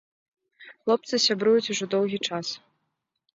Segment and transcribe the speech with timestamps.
[0.81, 2.47] Хлопцы сябруюць ужо доўгі час.